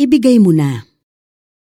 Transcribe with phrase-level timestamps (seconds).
[0.00, 0.88] ibigay mo na.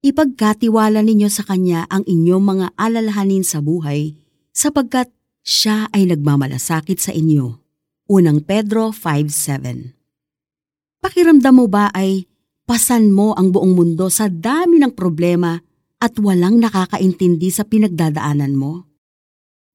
[0.00, 4.16] Ipagkatiwala ninyo sa Kanya ang inyong mga alalahanin sa buhay
[4.48, 5.12] sapagkat
[5.44, 7.60] siya ay nagmamalasakit sa inyo.
[8.08, 12.24] Unang Pedro 5.7 Pakiramdam mo ba ay
[12.64, 15.60] pasan mo ang buong mundo sa dami ng problema
[16.00, 18.88] at walang nakakaintindi sa pinagdadaanan mo?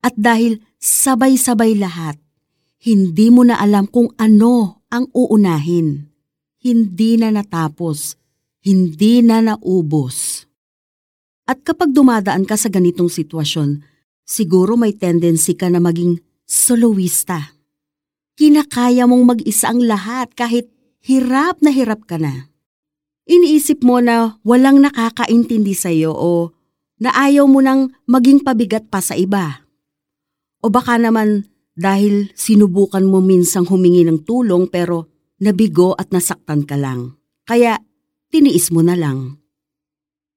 [0.01, 2.17] At dahil sabay-sabay lahat,
[2.81, 6.09] hindi mo na alam kung ano ang uunahin.
[6.61, 8.18] Hindi na natapos
[8.69, 10.45] hindi na naubos.
[11.49, 13.81] At kapag dumadaan ka sa ganitong sitwasyon,
[14.21, 17.57] siguro may tendency ka na maging soloista.
[18.37, 20.69] Kinakaya mong mag-isa ang lahat kahit
[21.01, 22.53] hirap na hirap ka na.
[23.25, 26.53] Iniisip mo na walang nakakaintindi sa iyo o
[27.01, 29.65] na ayaw mo nang maging pabigat pa sa iba.
[30.61, 35.09] O baka naman dahil sinubukan mo minsang humingi ng tulong pero
[35.41, 37.17] nabigo at nasaktan ka lang.
[37.49, 37.81] Kaya
[38.29, 39.41] tiniis mo na lang.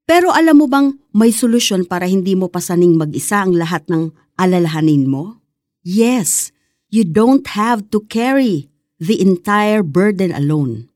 [0.08, 5.06] Pero alam mo bang may solusyon para hindi mo pasaning mag-isa ang lahat ng alalahanin
[5.06, 5.40] mo?
[5.86, 6.50] Yes,
[6.90, 10.90] you don't have to carry the entire burden alone.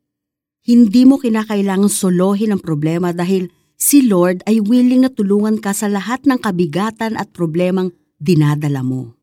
[0.67, 5.87] Hindi mo kinakailangang solohin ang problema dahil si Lord ay willing na tulungan ka sa
[5.87, 9.15] lahat ng kabigatan at problemang dinadala mo.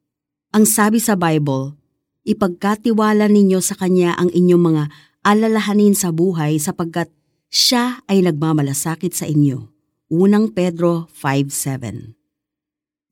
[0.56, 1.76] Ang sabi sa Bible,
[2.24, 4.84] ipagkatiwala ninyo sa Kanya ang inyong mga
[5.28, 7.12] alalahanin sa buhay sapagkat
[7.54, 9.70] siya ay nagmamalasakit sa inyo.
[10.10, 12.18] Unang Pedro 5.7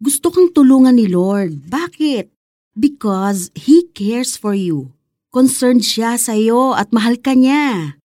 [0.02, 1.70] Gusto kang tulungan ni Lord.
[1.70, 2.34] Bakit?
[2.74, 4.98] Because He cares for you.
[5.30, 8.02] Concerned siya sa iyo at mahal ka niya.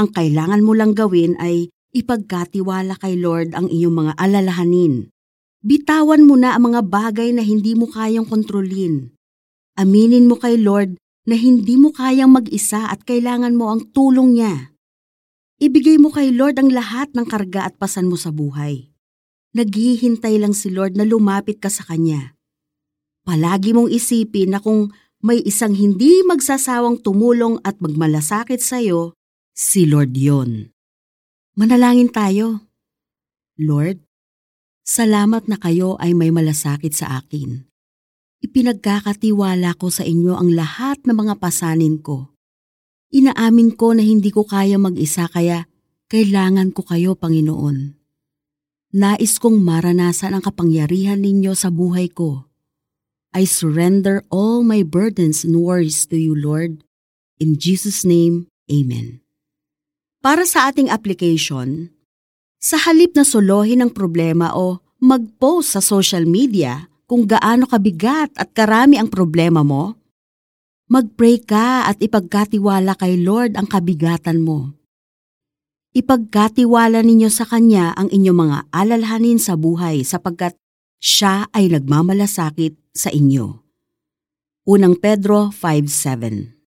[0.00, 5.12] Ang kailangan mo lang gawin ay ipagkatiwala kay Lord ang iyong mga alalahanin.
[5.60, 9.12] Bitawan mo na ang mga bagay na hindi mo kayang kontrolin.
[9.76, 10.96] Aminin mo kay Lord
[11.28, 14.75] na hindi mo kayang mag-isa at kailangan mo ang tulong niya.
[15.56, 18.92] Ibigay mo kay Lord ang lahat ng karga at pasan mo sa buhay.
[19.56, 22.36] Naghihintay lang si Lord na lumapit ka sa Kanya.
[23.24, 24.92] Palagi mong isipin na kung
[25.24, 29.16] may isang hindi magsasawang tumulong at magmalasakit sa iyo,
[29.56, 30.76] si Lord yon.
[31.56, 32.68] Manalangin tayo.
[33.56, 34.04] Lord,
[34.84, 37.64] salamat na kayo ay may malasakit sa akin.
[38.44, 42.35] Ipinagkakatiwala ko sa inyo ang lahat ng mga pasanin ko
[43.16, 45.64] Inaamin ko na hindi ko kaya mag-isa kaya
[46.12, 47.96] kailangan ko kayo, Panginoon.
[48.92, 52.44] Nais kong maranasan ang kapangyarihan ninyo sa buhay ko.
[53.32, 56.84] I surrender all my burdens and worries to you, Lord.
[57.40, 59.24] In Jesus' name, Amen.
[60.20, 61.88] Para sa ating application,
[62.60, 68.50] sa halip na solohin ang problema o mag-post sa social media kung gaano kabigat at
[68.52, 69.94] karami ang problema mo,
[70.86, 74.70] Mag-pray ka at ipagkatiwala kay Lord ang kabigatan mo.
[75.90, 80.54] Ipagkatiwala ninyo sa Kanya ang inyong mga alalhanin sa buhay sapagkat
[80.96, 83.60] Siya ay nagmamalasakit sa inyo.
[84.64, 86.55] Unang Pedro 5.7